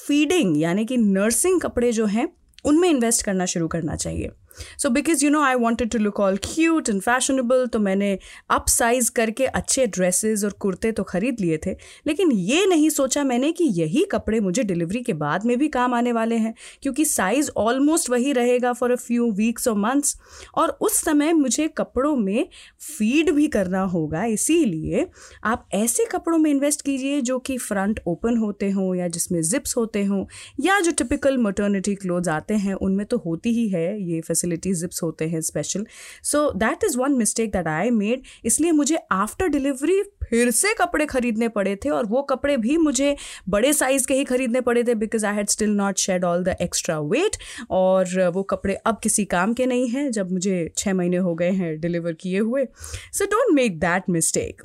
फीडिंग 0.07 0.62
यानी 0.62 0.86
कि 0.86 0.98
नर्सिंग 0.98 1.62
कपड़े 1.62 1.92
जो 1.92 2.06
हैं, 2.06 2.27
उनमें 2.65 2.89
इन्वेस्ट 2.89 3.25
करना 3.25 3.45
शुरू 3.45 3.68
करना 3.68 3.95
चाहिए। 3.95 4.31
So 4.80 4.89
because 4.89 5.24
you 5.25 5.31
know 5.31 5.42
I 5.42 5.56
wanted 5.56 5.89
to 5.89 6.00
look 6.00 6.19
all 6.19 6.38
cute 6.44 6.89
and 6.89 7.01
fashionable 7.01 7.65
तो 7.68 7.80
मैंने 7.80 8.18
अप 8.50 8.68
साइज़ 8.69 9.12
करके 9.12 9.45
अच्छे 9.45 9.86
ड्रेसेस 9.88 10.44
और 10.44 10.51
कुर्ते 10.59 10.92
तो 10.92 11.04
खरीद 11.04 11.39
लिए 11.42 11.57
थे। 11.65 11.75
लेकिन 12.07 12.31
ये 12.31 12.65
नहीं 12.65 12.89
सोचा 12.89 13.24
मैंने 13.24 13.51
कि 13.51 13.63
यही 13.74 14.04
कपड़े 14.12 14.39
मुझे 14.39 14.63
डिलीवरी 14.63 15.01
के 15.04 15.13
बाद 15.15 15.45
में 15.45 15.57
भी 15.57 15.68
काम 15.68 15.94
आने 15.94 16.12
वाले 16.12 16.36
हैं, 16.36 16.54
क्योंकि 16.83 17.06
साइज़ 17.06 17.50
ऑलमोस्ट 17.57 18.09
वही 18.09 18.31
रहेगा 18.33 18.74
फॉर 18.74 18.92
अ 18.92 18.95
फ्यू 18.98 19.31
वीक्स 19.31 19.68
और 19.68 19.77
मंथ्स 19.77 20.15
और 20.57 20.77
उस 20.81 21.01
समय 21.01 21.33
मुझे 21.33 21.68
कपड़ों 21.68 22.15
में 22.15 22.48
फ़ीड 22.88 23.31
भी 23.31 23.48
करना 23.48 23.81
होगा, 23.83 24.24
इसीलिए 24.25 25.06
आप 25.44 25.68
ऐसे 25.74 26.06
कपड़ों 26.06 26.38
में 26.38 26.50
इन्वेस्ट 26.51 26.81
कीजिए 26.81 27.21
जो 27.21 27.38
कि 27.39 27.57
फ्रंट 27.57 28.00
ओपन 28.07 28.38
होते 28.38 28.69
हों 28.71 28.94
या 28.95 29.07
जिसमें 29.07 29.42
जिप्स 29.42 29.75
होते 29.77 30.04
हों, 30.04 30.25
या 30.59 30.80
जो 30.80 30.92
टिपिकल 30.92 31.38
मटर्निटी 31.38 31.95
क्लोथ्स 31.95 32.27
आते 32.30 32.54
हैं, 32.56 32.74
उनमें 32.74 33.06
तो 33.06 33.18
होती 33.18 33.54
ही 33.54 33.68
है 33.69 33.86
ये 34.04 34.21
फैसिलिटी 34.21 34.46
फैसिलिटी 34.47 34.73
जिप्स 34.73 35.03
होते 35.03 35.27
हैं 35.27 35.41
special 35.41 35.85
so 36.23 36.51
that 36.55 36.83
is 36.83 36.97
one 36.97 37.11
mistake 37.11 37.51
that 37.51 37.67
I 37.67 37.89
made 37.89 38.21
इसलिए 38.45 38.71
मुझे 38.71 38.97
आफ्टर 39.11 39.47
डिलीवरी 39.47 40.01
फिर 40.29 40.51
से 40.51 40.73
कपड़े 40.73 41.05
खरीदने 41.05 41.47
पड़े 41.47 41.75
थे 41.75 41.89
और 41.89 42.05
वो 42.05 42.21
कपड़े 42.21 42.57
भी 42.57 42.77
मुझे 42.77 43.15
बड़े 43.49 43.73
साइज़ 43.73 44.07
के 44.07 44.13
ही 44.13 44.23
खरीदने 44.23 44.61
पड़े 44.61 44.83
थे 44.83 44.95
because 44.95 45.25
I 45.25 45.35
had 45.35 45.49
still 45.49 45.75
not 45.75 45.97
shed 45.97 46.23
all 46.23 46.44
the 46.44 46.55
extra 46.61 46.99
weight 47.13 47.38
और 47.71 48.29
वो 48.29 48.44
कपड़े 48.44 48.75
अब 48.85 48.99
किसी 49.03 49.25
काम 49.35 49.53
के 49.53 49.65
नहीं 49.65 49.89
हैं 49.89 50.09
जब 50.11 50.31
मुझे 50.31 50.57
छः 50.77 50.94
महीने 50.94 51.17
हो 51.27 51.35
गए 51.35 51.51
हैं 51.51 51.79
डिलीवर 51.79 52.13
किए 52.13 52.39
हुए। 52.39 52.65
So 53.13 53.25
don't 53.25 53.53
make 53.55 53.79
that 53.79 54.09
mistake 54.09 54.63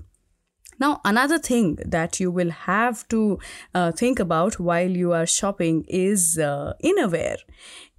Now, 0.82 1.00
another 1.05 1.38
thing 1.38 1.67
that 1.87 2.19
you 2.19 2.31
will 2.37 2.50
have 2.50 3.02
to 3.08 3.38
uh, 3.73 3.93
think 3.93 4.19
about 4.19 4.56
while 4.58 4.96
you 5.00 5.12
are 5.12 5.26
shopping 5.26 5.84
is 5.88 6.38
uh, 6.38 6.73
innerwear. 6.82 7.37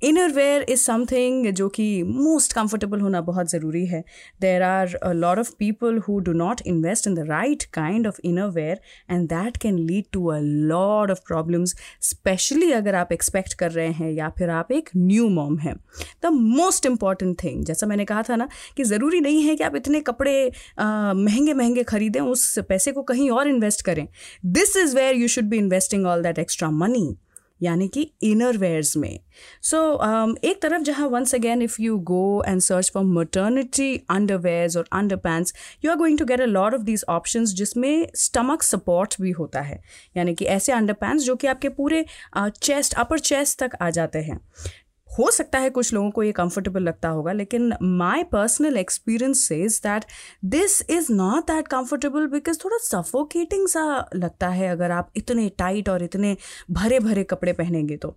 Innerwear 0.34 0.62
is 0.70 0.80
something 0.82 1.46
जो 1.54 1.68
कि 1.70 1.84
मोस्ट 2.04 2.54
कंफर्टेबल 2.54 3.00
होना 3.02 3.22
बहुत 3.22 3.50
ज़रूरी 3.50 3.86
है। 3.86 4.04
There 4.42 4.62
are 4.64 4.98
lot 5.16 5.40
of 5.40 5.52
people 5.60 5.98
who 6.08 6.18
do 6.20 6.34
not 6.34 6.62
invest 6.68 7.08
in 7.08 7.16
the 7.16 7.26
right 7.30 7.64
kind 7.74 8.08
of 8.08 8.20
innerwear 8.52 8.80
and 9.12 9.28
that 9.30 9.58
can 9.58 9.78
lead 9.80 10.06
to 10.14 10.26
a 10.28 10.40
lot 10.40 11.12
of 11.12 11.20
problems 11.28 11.76
especially 12.02 12.72
अगर 12.72 12.96
आप 12.96 13.12
expect 13.14 13.54
कर 13.54 13.72
रहे 13.72 13.92
हैं 13.92 14.12
या 14.12 14.30
फिर 14.38 14.50
आप 14.50 14.72
एक 14.72 14.90
न्यू 14.98 15.30
मॉम 15.30 15.58
हैं। 15.60 15.76
द 16.24 16.32
मोस्ट 16.34 16.86
इंपॉर्टेंट 16.86 17.38
थिंग 17.44 17.64
जैसा 17.66 17.88
मैंने 17.88 18.06
कहा 18.06 18.24
था 18.24 18.36
ना 18.36 18.48
कि 18.78 18.84
ज़रूरी 18.84 19.20
नहीं 19.22 19.44
है 19.44 19.56
कि 19.56 19.64
आप 19.64 19.76
इतने 19.76 20.02
कपड़े 20.02 20.52
महँगे 20.80 21.54
महँगे 21.54 21.84
खरीदें, 21.84 22.20
उस 22.22 22.60
पैसे 22.60 22.92
को 22.92 23.04
कहीं 23.04 23.30
और 23.30 23.48
इन्वेस्ट 23.48 23.86
करें। 23.86 24.08
This 24.46 24.78
is 24.78 24.96
where 24.96 25.16
you 25.16 25.28
should 25.28 25.46
be 25.46 25.58
investing 25.58 26.06
all 26.06 26.24
that 26.24 26.40
extra 26.40 26.70
money 26.72 27.14
यानी 27.62 27.88
कि 27.88 28.12
इनर 28.24 28.58
वेयर्स 28.58 28.98
में। 28.98 29.20
सो 29.62 29.78
so, 29.78 30.04
um, 30.06 30.44
एक 30.44 30.62
तरफ़ 30.62 30.82
जहाँ 30.82 31.08
once 31.08 31.36
again 31.36 31.62
if 31.62 31.76
you 31.82 31.98
go 31.98 32.44
and 32.48 32.62
search 32.62 32.92
for 32.94 33.04
maternity 33.04 33.96
underwears 34.38 34.78
or 34.78 34.88
underpants 35.16 35.54
you 35.86 35.92
are 35.92 35.98
going 35.98 36.18
to 36.20 36.26
get 36.26 36.42
a 36.42 36.46
lot 36.46 36.74
of 36.74 36.82
these 36.82 37.06
option 37.10 37.46
जिसमें 37.46 38.08
stomach 38.16 38.64
support 38.64 39.16
भी 39.22 39.32
होता 39.32 39.62
है। 39.62 39.82
यानी 40.18 40.36
कि 40.36 40.46
ऐसे 40.46 40.72
अंडर 40.72 40.94
पैंट्स 40.94 41.24
जो 41.24 41.36
कि 41.36 41.48
आपके 41.48 41.70
पूरे 41.70 42.06
चेस्ट 42.38 42.94
अपर 42.94 43.20
चेस्ट 43.20 43.64
तक 43.64 43.78
आ 43.82 43.90
जाते 43.90 44.20
हैं। 44.20 44.40
हो 45.14 45.30
सकता 45.32 45.60
है 45.60 45.70
कुछ 45.70 45.94
लोगों 45.94 46.10
को 46.12 46.24
ये 46.24 46.32
कंफर्टेबल 46.32 46.82
लगता 46.84 47.10
होगा, 47.10 47.32
लेकिन 47.32 47.74
my 47.82 48.24
personal 48.24 48.78
experience 48.78 49.48
says 49.48 49.80
that 49.84 50.06
this 50.46 50.82
is 50.90 51.12
not 51.14 51.44
that 51.44 51.68
comfortable 51.68 52.28
because 52.28 52.60
थोड़ा 52.64 52.78
सफोकेटिंग 52.82 53.68
सा 53.68 53.86
लगता 54.16 54.48
है 54.50 54.70
अगर 54.70 54.92
आप 54.92 55.12
इतने 55.18 55.50
टाइट 55.58 55.90
और 55.90 56.04
इतने 56.04 56.36
भरे 56.72 57.00
भरे 57.00 57.24
कपड़े 57.24 57.54
पहनेंगे 57.54 57.98
तो। 57.98 58.16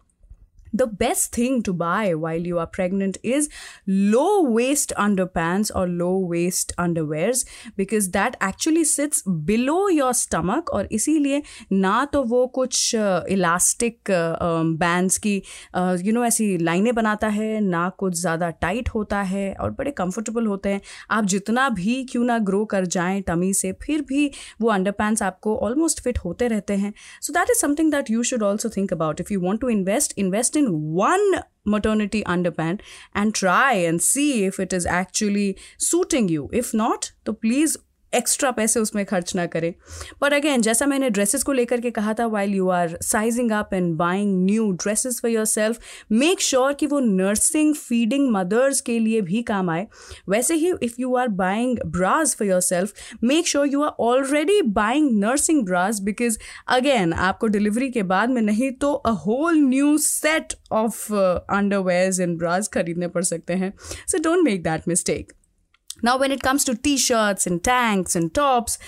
The 0.72 0.86
best 1.02 1.34
thing 1.34 1.62
to 1.62 1.72
buy 1.72 2.14
while 2.14 2.46
you 2.50 2.58
are 2.58 2.66
pregnant 2.68 3.18
is 3.22 3.48
low 3.86 4.42
waist 4.42 4.92
underpants 4.96 5.70
or 5.74 5.86
low 5.88 6.16
waist 6.32 6.72
underwears 6.78 7.44
because 7.76 8.10
that 8.10 8.36
actually 8.40 8.84
sits 8.84 9.22
below 9.52 9.80
your 9.88 10.12
stomach 10.14 10.70
और 10.72 10.88
इसीलिए 10.92 11.42
ना 11.72 12.04
तो 12.12 12.22
वो 12.24 12.46
कुछ 12.54 12.94
इलास्टिक 12.94 14.10
बैंड्स 14.80 15.18
की 15.18 15.34
यू 15.76 16.12
नो 16.12 16.24
ऐसी 16.24 16.56
लाइनें 16.58 16.94
बनाता 16.94 17.28
है, 17.28 17.60
ना 17.60 17.88
कुछ 17.98 18.14
ज़्यादा 18.20 18.50
टाइट 18.50 18.88
होता 18.88 19.20
है 19.22 19.52
और 19.54 19.70
बड़े 19.70 19.90
कंफर्टेबल 19.90 20.46
होते 20.46 20.68
हैं। 20.68 20.80
आप 21.10 21.24
जितना 21.24 21.68
भी 21.68 22.02
क्यों 22.10 22.24
ना 22.24 22.38
ग्रो 22.38 22.64
कर 22.64 22.86
जाएँ 22.86 23.20
टमी 23.22 23.52
से, 23.54 23.72
फिर 23.82 24.02
भी 24.08 24.30
वो 24.60 24.68
अंडरपैंट्स 24.70 25.22
आपको 25.22 25.56
ऑलमोस्ट 25.66 26.00
फिट 26.02 26.18
होते 26.18 26.48
रहते 26.48 26.74
हैं। 26.74 26.92
So 27.22 27.32
that 27.32 27.50
is 27.50 27.60
something 27.60 27.90
that 27.92 28.10
you 28.10 28.22
should 28.22 28.42
also 28.42 28.68
think 28.76 28.92
about 28.92 29.20
if 29.20 29.32
you 29.32 29.40
want 29.40 29.60
to 29.60 29.68
invest 29.68 30.18
invest 30.18 30.55
in 30.56 30.92
one 30.92 31.42
maternity 31.64 32.22
underpant 32.24 32.80
and 33.14 33.34
try 33.34 33.74
and 33.74 34.00
see 34.00 34.44
if 34.44 34.58
it 34.60 34.72
is 34.72 34.86
actually 34.86 35.58
suiting 35.78 36.28
you. 36.28 36.48
If 36.52 36.72
not, 36.72 37.12
so 37.26 37.32
please 37.32 37.76
extra 38.16 38.50
पैसे 38.50 38.80
उसमें 38.80 39.04
खर्च 39.06 39.34
ना 39.36 39.46
करें। 39.46 39.72
But 40.22 40.32
again 40.32 40.62
जैसा 40.62 40.86
मैंने 40.86 41.10
dresses 41.10 41.42
को 41.42 41.52
लेकर 41.52 41.80
के 41.80 41.90
कहा 41.90 42.14
था 42.14 42.26
while 42.26 42.54
you 42.54 42.68
are 42.70 42.96
sizing 43.02 43.50
up 43.52 43.74
and 43.74 43.94
buying 43.96 44.44
new 44.44 44.70
dresses 44.74 45.20
for 45.22 45.30
yourself 45.46 45.78
make 46.12 46.40
sure 46.40 46.72
कि 46.72 46.86
वो 46.86 47.00
नर्सिंग 47.00 47.74
फीडिंग 47.74 48.28
मदर्स 48.32 48.80
के 48.80 48.98
लिए 48.98 49.20
भी 49.20 49.42
काम 49.42 49.70
आए। 49.70 49.86
वैसे 50.28 50.54
ही 50.54 50.72
if 50.82 50.94
you 50.98 51.14
are 51.16 51.28
buying 51.36 51.78
bras 51.86 52.34
for 52.36 52.48
yourself 52.60 52.92
make 53.24 53.48
sure 53.48 53.66
you 53.68 53.82
are 53.82 53.92
already 54.00 54.60
buying 54.74 55.10
nursing 55.18 55.64
bras 55.64 56.00
because 56.00 56.38
again 56.68 57.12
आपको 57.12 57.46
delivery 57.48 57.90
के 57.90 58.02
बाद 58.04 58.30
में 58.30 58.42
नहीं 58.42 58.70
तो 58.72 58.92
a 58.92 59.10
whole 59.26 59.58
new 59.58 59.96
set 60.00 60.54
of 60.72 61.12
underwears 61.12 62.20
and 62.20 62.36
bras 62.38 62.68
खरीदने 62.68 63.08
पड़ 63.08 63.24
सकते 63.24 63.54
हैं। 63.54 63.72
So 64.06 64.18
don't 64.22 64.44
make 64.44 64.62
that 64.62 64.88
mistake 64.88 65.32
Now, 65.98 66.18
when 66.18 66.30
it 66.30 66.42
comes 66.42 66.64
to 66.64 66.74
t 66.76 66.96
shirts 66.98 67.46
and 67.46 67.62
tanks 67.64 68.16
and 68.16 68.34
tops, 68.34 68.78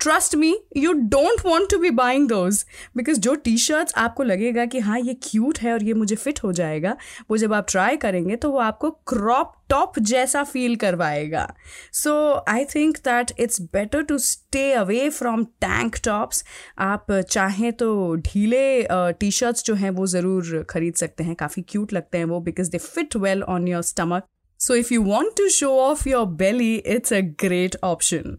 trust 0.00 0.34
me 0.36 0.48
you 0.76 0.92
don't 0.92 1.44
want 1.46 1.70
to 1.70 1.78
be 1.78 1.90
buying 1.90 2.28
those 2.28 2.64
because 2.96 3.20
जो 3.20 3.34
T 3.44 3.56
shirts 3.58 3.94
आपको 3.96 4.22
लगेगा 4.22 4.64
कि 4.66 4.78
हाँ 4.78 4.98
ये 5.00 5.14
क्यूट 5.22 5.58
है 5.58 5.72
और 5.72 5.82
ये 5.82 5.94
मुझे 5.94 6.16
फिट 6.16 6.42
हो 6.44 6.52
जाएगा 6.52 6.96
वो 7.30 7.36
जब 7.36 7.54
आप 7.54 7.66
ट्राई 7.70 7.96
करेंगे 7.96 8.36
तो 8.36 8.50
वो 8.50 8.58
आपको 8.58 8.90
क्रॉप 9.08 9.54
टॉप 9.70 9.98
जैसा 9.98 10.42
फील 10.44 10.76
करवाएगा. 10.76 11.46
So 11.92 12.12
I 12.48 12.64
think 12.74 12.96
that 13.04 13.32
it's 13.40 13.60
better 13.72 14.02
to 14.02 14.18
stay 14.18 14.72
away 14.72 15.08
from 15.10 15.44
tank 15.44 15.96
tops 16.04 16.44
आप 16.78 17.12
चाहें 17.30 17.72
तो 17.72 18.14
ढीले 18.26 18.86
टी 18.92 19.30
शर्ट्स 19.30 19.64
जो 19.64 19.74
हैं 19.74 19.90
वो 19.90 20.06
ज़रूर 20.06 20.64
खरीद 20.70 20.94
सकते 20.94 21.24
हैं 21.24 21.34
काफ़ी 21.34 21.62
क्यूट 21.68 21.92
लगते 21.92 22.18
हैं 22.18 22.24
वो 22.24 22.40
because 22.40 22.70
they 22.70 22.78
fit 22.78 23.16
well 23.16 23.42
on 23.42 23.68
your 23.68 23.82
stomach 23.82 24.28
So, 24.58 24.74
if 24.74 24.90
you 24.90 25.02
want 25.02 25.36
to 25.36 25.50
show 25.50 25.78
off 25.78 26.06
your 26.06 26.26
belly, 26.26 26.76
it's 26.76 27.12
a 27.12 27.22
great 27.22 27.76
option. 27.82 28.38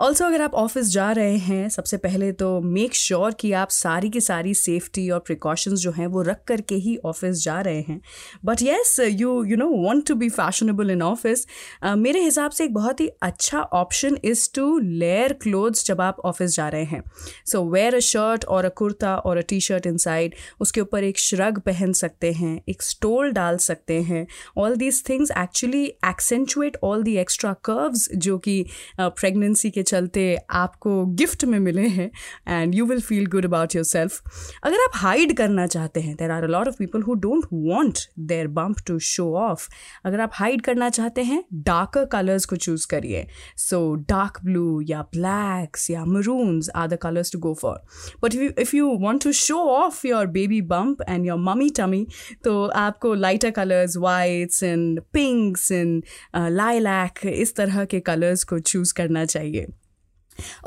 Also 0.00 0.24
अगर 0.24 0.42
आप 0.42 0.54
ऑफ़िस 0.54 0.86
जा 0.86 1.10
रहे 1.12 1.36
हैं, 1.38 1.68
सबसे 1.68 1.96
पहले 1.98 2.32
तो 2.32 2.60
मेक 2.60 2.94
श्योर 2.94 3.16
sure 3.20 3.40
कि 3.40 3.52
आप 3.52 3.70
सारी 3.70 4.08
की 4.10 4.20
सारी 4.20 4.54
सेफ्टी 4.54 5.08
और 5.10 5.18
प्रिकॉशंस 5.18 5.80
जो 5.80 5.90
हैं, 5.92 6.06
वो 6.06 6.22
रख 6.22 6.42
करके 6.46 6.74
ही 6.76 6.96
ऑफ़िस 7.04 7.42
जा 7.44 7.60
रहे 7.60 7.80
हैं। 7.80 8.00
But 8.44 8.62
yes 8.62 8.96
you 9.00 9.42
you 9.44 9.56
know 9.56 9.66
want 9.68 10.06
to 10.08 10.14
be 10.14 10.28
fashionable 10.28 10.90
in 10.90 11.02
office 11.02 11.46
मेरे 11.86 12.20
हिसाब 12.20 12.50
से 12.50 12.64
एक 12.64 12.74
बहुत 12.74 13.00
ही 13.00 13.08
अच्छा 13.22 13.60
option 13.60 14.18
is 14.24 14.48
to 14.54 14.78
layer 14.78 15.32
clothes 15.42 15.86
जब 15.86 16.00
आप 16.00 16.20
ऑफ़िस 16.24 16.54
जा 16.54 16.68
रहे 16.68 16.84
हैं। 16.84 17.02
So 17.46 17.62
where 17.64 17.94
a 17.94 18.00
shirt 18.00 18.44
or 18.46 18.64
a 18.64 18.68
kurta 18.76 19.16
or 19.16 19.36
a 19.36 19.42
T 19.48 19.60
shirt 19.60 19.86
inside 19.98 20.34
उसके 20.60 20.80
ऊपर 20.80 21.04
एक 21.04 21.18
श्रग 21.18 21.58
पहन 21.60 21.92
सकते 21.94 22.32
हैं, 22.32 22.60
एक 22.68 22.82
स्टोल 22.82 23.30
डाल 23.32 23.56
सकते 23.58 24.00
हैं। 24.02 24.26
All 24.58 24.76
these 24.76 25.02
things 25.08 25.30
actually 25.38 25.84
accentuate 26.06 26.76
all 26.82 27.02
the 27.02 27.16
extra 27.16 27.52
curves 27.64 28.08
जो 28.16 28.38
कि 28.38 28.64
प्रेगनेंसी 29.00 29.57
प्रेगनेंसी 29.58 29.70
के 29.70 29.82
चलते 29.82 30.36
आपको 30.50 31.04
गिफ्ट 31.16 31.44
में 31.44 31.58
मिले 31.58 31.86
हैं 31.88 32.10
and 32.48 32.74
you 32.74 32.84
will 32.86 33.00
feel 33.00 33.26
good 33.26 33.44
about 33.44 33.74
yourself 33.84 34.22
अगर 34.64 34.84
आप 34.84 34.92
हाइड 34.94 35.36
करना 35.36 35.66
चाहते 35.66 36.00
हैं 36.00 36.14
there 36.16 36.30
are 36.30 36.44
a 36.44 36.46
lot 36.46 36.68
of 36.68 36.76
people 36.78 37.02
who 37.02 37.14
don't 37.14 37.46
want 37.52 37.98
their 38.18 38.48
bump 38.48 38.76
to 38.86 38.98
show 38.98 39.32
off 39.38 39.68
अगर 40.04 40.20
आप 40.20 40.30
हाइड 40.34 40.62
करना 40.62 40.88
चाहते 40.90 41.22
हैं 41.22 41.42
डार्कर 41.54 42.04
कलर्स 42.04 42.44
को 42.44 42.56
चूज़ 42.56 42.86
करिए. 42.86 43.26
सो 43.56 43.94
डार्क 44.08 44.38
ब्लू 44.44 44.80
या 44.88 45.02
ब्लैक्स 45.16 45.90
या 45.90 46.04
maroons 46.04 46.70
are 46.76 46.88
the 46.88 46.98
colours 47.02 47.32
to 47.32 47.38
go 47.38 47.54
for 47.54 47.80
but 48.22 48.34
if 48.34 48.76
you 48.76 48.88
want 49.00 49.24
to 49.24 49.32
show 49.32 49.58
off 49.68 50.06
your 50.06 50.26
baby 50.26 50.60
bump 50.62 51.02
and 51.08 51.26
your 51.26 51.38
mummy 51.38 51.70
tummy 51.70 52.06
तो 52.44 52.66
आपको 52.86 53.14
lighter 53.14 53.50
colours 53.50 53.96
whites 53.96 54.62
and 54.62 55.00
pinks 55.12 55.70
and 55.72 56.02
lilac 56.36 57.26
इस 57.26 57.54
तरह 57.56 57.84
के 57.84 58.00
colours 58.00 58.44
को 58.44 58.58
choose 58.58 58.92
करना 58.94 59.24
चाहिए. 59.24 59.47
चाहिए। 59.50 59.66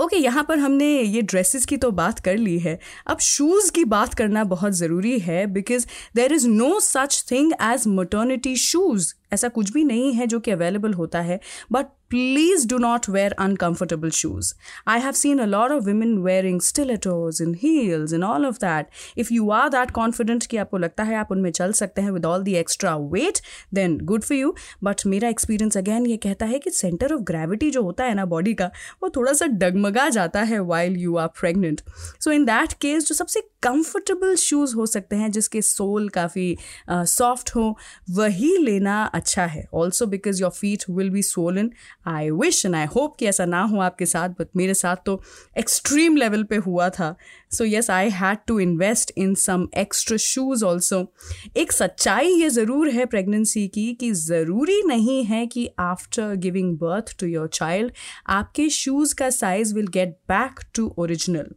ओके 0.01 0.15
okay, 0.15 0.23
यहाँ 0.23 0.43
पर 0.43 0.59
हमने 0.59 1.01
ये 1.01 1.21
ड्रेसेस 1.21 1.65
की 1.65 1.77
तो 1.77 1.91
बात 1.91 2.19
कर 2.19 2.38
ली 2.38 2.59
है। 2.59 2.79
अब 3.07 3.19
शूज़ 3.19 3.71
की 3.71 3.83
बात 3.85 4.13
करना 4.13 4.43
बहुत 4.43 4.73
ज़रूरी 4.73 5.19
है 5.19 5.45
because 5.47 5.85
there 6.15 6.33
is 6.33 6.47
no 6.47 6.79
such 6.79 7.23
thing 7.31 7.53
as 7.61 7.83
maternity 7.88 8.55
shoes 8.55 9.13
ऐसा 9.33 9.47
कुछ 9.47 9.71
भी 9.71 9.83
नहीं 9.83 10.13
है 10.13 10.27
जो 10.27 10.39
कि 10.39 10.51
अवेलेबल 10.51 10.93
होता 10.93 11.21
है। 11.21 11.39
But 11.71 11.85
please 12.11 12.67
do 12.67 12.77
not 12.77 13.09
wear 13.09 13.31
uncomfortable 13.31 14.09
shoes 14.09 14.53
I 14.87 14.99
have 14.99 15.11
seen 15.11 15.39
a 15.39 15.45
lot 15.45 15.71
of 15.71 15.83
women 15.83 16.17
wearing 16.17 16.61
stilettos 16.61 17.41
in 17.41 17.55
heels 17.55 18.13
in 18.13 18.23
all 18.23 18.45
of 18.45 18.55
that 18.55 18.87
if 19.17 19.33
you 19.33 19.49
are 19.49 19.69
that 19.69 19.91
confident 19.91 20.45
कि 20.45 20.57
आपको 20.57 20.77
लगता 20.77 21.03
है 21.03 21.15
आप 21.15 21.31
उनमें 21.31 21.51
चल 21.51 21.71
सकते 21.71 22.01
हैं 22.01 22.11
with 22.11 22.25
all 22.25 22.43
the 22.43 22.53
extra 22.53 22.95
weight 22.95 23.39
then 23.73 23.97
good 24.03 24.23
for 24.23 24.37
you 24.37 24.55
but 24.83 25.01
मेरा 25.05 25.29
एक्सपीरियंस 25.29 25.77
अगैन 25.77 26.05
ये 26.05 26.17
कहता 26.17 26.45
है 26.45 26.59
कि 26.59 26.69
सेंटर 26.69 27.13
ऑफ़ 27.13 27.21
ग्रेविटी 27.21 27.71
जो 27.71 27.83
होता 27.83 28.03
है 28.03 28.13
ना 28.13 28.25
बॉडी 28.25 28.53
का 28.53 28.71
वो 29.03 29.09
थोड़ा 29.09 29.33
सा 29.33 29.45
डगमगा 29.45 30.09
जाता 30.09 30.41
है 30.41 30.59
while 30.59 30.97
you 30.97 31.15
are 31.15 31.27
pregnant 31.27 31.81
so 32.23 32.31
in 32.31 32.45
that 32.45 32.73
case 32.73 33.07
जो 33.07 33.15
सबसे 33.15 33.41
कंफर्टेबल 33.63 34.35
शूज़ 34.35 34.75
हो 34.75 34.85
सकते 34.85 35.15
हैं 35.15 35.31
जिसके 35.31 35.61
सोल 35.61 36.09
काफ़ी 36.09 36.57
सॉफ्ट 36.89 37.49
uh, 37.49 37.55
हो 37.55 37.77
वही 38.09 38.57
लेना 38.57 39.03
अच्छा 39.03 39.45
है. 39.45 39.67
Also 39.73 40.05
because 40.05 40.41
your 40.41 40.51
feet 40.51 40.83
will 40.89 41.09
be 41.09 41.21
swollen 41.21 41.71
I 42.08 42.29
wish 42.29 42.65
and 42.65 42.75
I 42.75 42.86
hope 42.86 43.15
कि 43.15 43.25
ऐसा 43.25 43.46
ना 43.46 43.62
हो 43.63 43.79
आपके 43.79 44.05
साथ 44.05 44.29
बट 44.29 44.48
मेरे 44.55 44.74
साथ 44.74 44.96
तो 45.05 45.22
एक्सट्रीम 45.58 46.15
लेवल 46.15 46.43
पे 46.43 46.55
हुआ 46.55 46.89
था। 46.89 47.15
So 47.51 47.65
yes 47.65 47.89
I 47.89 48.10
had 48.10 48.38
to 48.48 48.60
invest 48.60 49.12
in 49.17 49.36
some 49.36 49.67
extra 49.77 50.17
shoes 50.17 50.65
also 50.65 51.13
एक 51.58 51.72
सच्चाई 51.72 52.27
ये 52.27 52.50
ज़रूर 52.50 52.89
है 52.89 53.05
प्रेगनेंसी 53.05 53.67
की 53.67 53.93
कि 53.93 54.12
ज़रूरी 54.12 54.81
नहीं 54.84 55.24
है 55.24 55.48
कि 55.48 55.70
after 55.79 56.36
giving 56.36 56.77
birth 56.77 57.20
to 57.20 57.27
your 57.27 57.48
child 57.48 57.93
आपके 58.27 58.70
शूज़ 58.70 59.15
का 59.15 59.29
size 59.29 59.75
will 59.75 59.88
get 59.88 60.10
back 60.10 60.60
to 60.75 60.96
original 60.98 61.53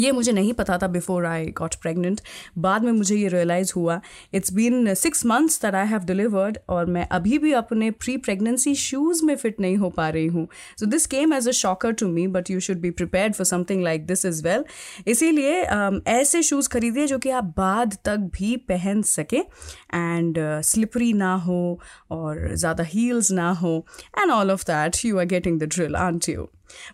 ये 0.00 0.12
मुझे 0.12 0.32
नहीं 0.32 0.52
पता 0.52 0.78
था 0.78 0.86
बिफोर 0.88 1.26
आई 1.26 1.46
गॉट 1.58 1.74
प्रेगनेंट 1.82 2.20
बाद 2.58 2.84
में 2.84 2.92
मुझे 2.92 3.16
ये 3.16 3.28
रियलाइज़ 3.28 3.72
हुआ 3.76 4.00
it's 4.34 4.52
been 4.52 4.94
six 4.94 5.24
months 5.26 5.60
that 5.62 5.74
I 5.74 5.86
have 5.86 6.04
delivered 6.04 6.58
और 6.68 6.86
मैं 6.86 7.06
अभी 7.12 7.38
भी 7.38 7.52
अपने 7.52 7.90
प्री 8.00 8.16
प्रेगनेंसी 8.18 8.74
शूज़ 8.76 9.24
में 9.24 9.34
फिट 9.36 9.60
नहीं 9.60 9.76
हो 9.76 9.90
पा 9.90 10.08
रही 10.08 10.26
हूँ। 10.26 10.46
So 10.80 10.86
this 10.86 11.06
came 11.06 11.34
as 11.34 11.48
a 11.48 11.52
shocker 11.52 11.92
to 11.92 12.08
me 12.08 12.26
but 12.28 12.50
you 12.50 12.60
should 12.60 12.80
be 12.80 12.90
prepare 12.92 13.32
for 13.32 13.46
something 13.46 13.82
like 13.82 14.06
this 14.06 14.24
as 14.26 14.42
well 14.44 14.64
इसीलिए 15.06 15.62
um, 15.64 16.00
ऐसे 16.08 16.42
शूज़ 16.42 16.68
खरीदिए 16.68 17.06
जो 17.06 17.18
कि 17.18 17.30
आप 17.30 17.52
बाद 17.56 17.96
तक 18.04 18.30
भी 18.34 18.56
पहन 18.68 19.02
सकें 19.04 19.40
एंड 19.40 20.38
स्लिपरी 20.64 21.12
ना 21.14 21.34
हो 21.46 21.60
और 22.10 22.48
ज़्यादा 22.54 22.84
हील्स 22.84 23.30
ना 23.32 23.50
हो 23.54 23.74
and 24.18 24.30
all 24.30 24.50
of 24.50 24.64
that 24.64 25.04
you 25.04 25.18
are 25.18 25.24
getting 25.26 25.60
the 25.60 25.68
drill 25.68 25.96
aren't 25.96 26.28
you 26.28 26.48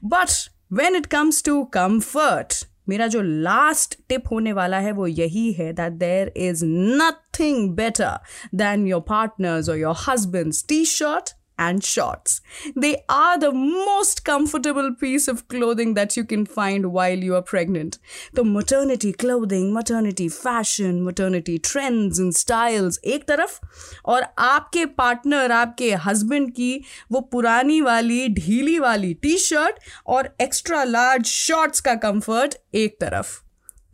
but 0.04 0.30
when 0.72 0.96
it 0.96 1.06
comes 1.06 1.42
to 1.44 1.62
comfort 1.74 2.64
मेरा 2.88 3.06
जो 3.06 3.22
लास्ट 3.22 3.98
टिप 4.08 4.32
होने 4.32 4.52
वाला 4.52 4.78
है 4.78 4.92
वो 4.92 5.06
यही 5.06 5.52
है 5.52 5.72
that 5.72 5.92
there 5.92 6.32
is 6.36 6.64
nothing 6.64 7.70
better 7.76 8.18
than 8.54 8.86
your 8.86 9.00
partners 9.08 9.68
or 9.68 9.78
your 9.78 9.96
husbands 10.08 10.64
T 10.68 10.84
shirt 10.84 11.34
and 11.57 11.83
shorts. 11.83 12.41
They 12.75 13.03
are 13.07 13.37
the 13.37 13.51
most 13.51 14.23
comfortable 14.25 14.93
piece 14.95 15.27
of 15.27 15.47
clothing 15.47 15.93
that 15.93 16.17
you 16.17 16.23
can 16.23 16.45
find 16.45 16.91
while 16.91 17.17
you 17.17 17.35
are 17.35 17.41
pregnant. 17.43 17.99
The 18.33 18.43
maternity 18.43 19.13
clothing, 19.13 19.67
maternity 19.73 20.27
fashion, 20.29 21.03
maternity 21.03 21.59
trends 21.59 22.19
and 22.19 22.35
styles 22.35 22.99
एक 23.15 23.27
तरफ 23.27 23.59
और 24.05 24.25
आपके 24.39 24.85
partner 25.01 25.51
आपके 25.51 25.93
husband 26.07 26.51
की 26.55 26.71
वो 27.11 27.21
पुरानी 27.31 27.79
वाली 27.81 28.27
ढीली 28.33 28.77
वाली 28.79 29.13
टी 29.21 29.37
शर्ट 29.37 29.79
और 30.15 30.35
एक्स्ट्रा 30.41 30.83
लार्ज 30.83 31.25
शॉर्ट्स 31.27 31.81
का 31.81 31.95
कंफर्ट 32.07 32.55
एक 32.75 32.97
तरफ 33.01 33.39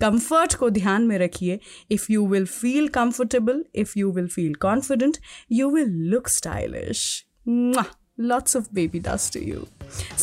कंफर्ट 0.02 0.54
को 0.56 0.70
ध्यान 0.70 1.08
में 1.08 1.18
रखिए 1.18 1.60
if 1.92 2.12
you 2.12 2.28
will 2.28 2.46
feel 2.46 2.88
comfortable 2.98 3.64
if 3.76 3.94
you 3.98 4.12
will 4.12 4.28
feel 4.28 4.54
confident 4.62 5.18
you 5.52 5.70
will 5.70 5.90
look 6.12 6.28
stylish 6.30 7.06
Lots 7.45 8.55
of 8.55 8.73
baby 8.73 8.99
dust 9.01 9.33
to 9.33 9.45
you. 9.45 9.67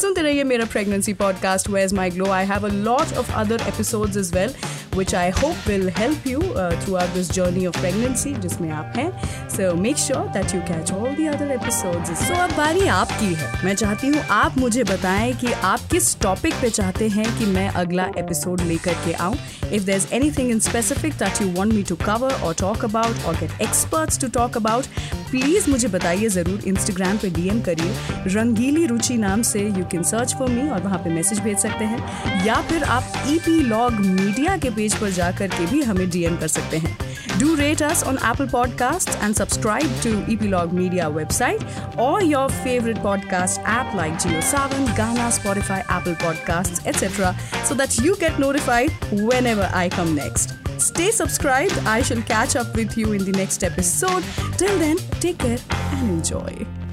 सुनते 0.02 0.22
रहिए 0.22 0.44
मेरा 0.44 0.66
pregnancy 0.66 1.14
podcast 1.14 1.70
ways 1.70 1.94
my 1.94 2.10
glow 2.10 2.32
I 2.32 2.46
have 2.46 2.68
a 2.68 2.74
lot 2.74 3.14
of 3.18 3.32
other 3.36 3.68
episodes 3.68 4.18
as 4.18 4.34
well 4.36 4.54
which 4.98 5.14
I 5.16 5.30
hope 5.32 5.68
will 5.68 5.90
help 5.98 6.28
you 6.28 6.40
throughout 6.96 7.14
this 7.14 7.32
journey 7.32 7.66
of 7.66 7.80
pregnancy 7.80 8.34
जिसमें 8.38 8.70
आप 8.72 8.94
हैं। 8.98 9.50
So 9.50 9.74
make 9.76 9.98
sure 9.98 10.28
that 10.28 10.56
you 10.56 10.62
catch 10.70 10.92
all 10.92 11.16
the 11.16 11.26
other 11.28 11.52
episodes 11.52 12.10
so 12.20 12.34
अब 12.34 12.56
बारी 12.58 12.88
आपकी 12.88 13.34
है। 13.34 13.52
मैं 13.66 13.76
चाहती 13.76 14.08
हूँ 14.08 14.24
आप 14.32 14.58
मुझे 14.58 14.84
बताएँ 14.84 15.34
कि 15.34 15.52
आप 15.64 15.80
किस 15.92 16.20
टॉपिक 16.22 16.54
पे 16.62 16.70
चाहते 16.70 17.08
हैं 17.10 17.26
कि 17.40 17.46
मैं 17.46 17.68
अगला 17.70 18.10
एपिसोड 18.18 18.62
लेकर 18.62 18.94
के 19.06 19.14
आऊँ। 19.14 19.38
If 19.74 19.84
there 19.84 19.96
is 19.96 20.08
anything 20.32 20.52
in 20.52 20.60
specific 20.60 21.14
that 21.14 21.42
you 21.42 21.48
want 21.52 21.74
me 21.74 21.84
to 21.84 21.96
cover 22.06 22.34
or 22.34 22.54
talk 22.60 22.86
about 22.86 23.26
or 23.26 23.36
get 23.36 23.62
experts 23.62 24.20
to 24.20 24.28
talk 24.34 24.58
about 24.58 24.86
please 25.32 25.70
मुझे 25.70 25.88
बताइए 25.88 26.30
ज़रूर। 26.30 26.62
इंस्टाग्राम 26.68 27.18
पे 27.18 27.30
डीएम 27.30 27.62
करिए। 27.62 27.94
रंगीली 28.36 28.86
रुचि 28.86 29.18
नाम 29.18 29.42
से 29.52 29.62
you 29.78 29.86
can 29.92 30.04
search 30.12 30.34
for 30.40 30.50
me 30.50 30.70
और 30.70 30.82
वहाँ 30.84 31.00
पे 31.04 31.10
मैसेज 31.14 31.40
भेज 31.44 31.58
सकते 31.58 31.86
हैं 31.92 32.46
या 32.46 32.62
फिर 32.70 32.84
आप 32.98 33.14
ई 33.28 33.38
पी 33.46 33.60
लॉग 33.70 34.00
मीडिया 34.06 34.58
के 34.66 34.70
पेज 34.76 34.96
पर 35.02 35.12
जा 35.20 35.32
करके 35.40 35.66
भी 35.72 35.82
हमें 35.92 36.10
डीएम 36.10 36.38
कर 36.40 36.48
सकते 36.58 36.78
हैं 36.78 36.98
do 37.40 37.54
rate 37.56 37.82
us 37.84 38.04
on 38.04 38.18
Apple 38.32 38.48
podcast 38.50 39.10
and 39.24 39.36
subscribe 39.36 40.00
to 40.04 40.10
E 40.32 40.36
P 40.38 40.48
log 40.48 40.74
media 40.74 41.08
website 41.20 41.98
or 42.00 42.24
your 42.24 42.52
favourite 42.64 43.02
podcast 43.04 43.60
app 43.78 43.96
like 43.96 44.18
Jio 44.26 44.42
Saavn 44.52 44.94
Gaana 44.98 45.30
Spotify 45.40 45.80
Apple 45.80 46.14
podcast 46.24 46.88
etcetera 46.88 47.36
so 47.66 47.76
that 47.76 47.98
you 48.00 48.16
get 48.18 48.40
notified 48.40 48.92
whenever 49.12 49.70
I 49.74 49.90
come 49.90 50.16
next. 50.16 50.56
Stay 50.80 51.12
subscribed. 51.12 51.78
I 51.86 52.02
shall 52.02 52.22
catch 52.24 52.56
up 52.56 52.76
with 52.76 52.98
you 52.98 53.14
in 53.14 53.24
the 53.24 53.32
next 53.32 53.64
episode. 53.64 54.24
Till 54.58 54.80
then, 54.80 54.98
take 55.20 55.38
care 55.38 55.60
and 55.70 56.10
enjoy. 56.10 56.89